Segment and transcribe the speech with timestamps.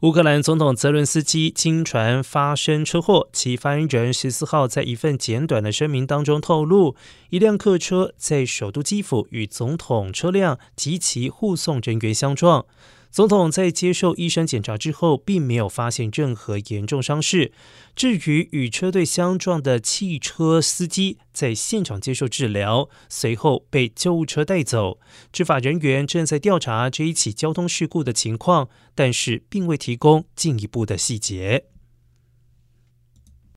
[0.00, 6.96] 乌克兰总统泽伦斯基经传发生车祸，其发言人十四号在一份简短的声明当中透露，
[7.28, 12.64] 一辆客车在首都基辅与总统车辆及其护送人员相撞。
[13.10, 17.52] 总统在接受医生检查之后，并没有发现任何严重伤势。
[17.96, 25.00] 至于与车队相撞的汽车司机，在现场接受治疗，随后被救护车带走。
[25.32, 31.69] 执法人员正在调查这一起交通事故的情况，但是并未提供进一步的细节。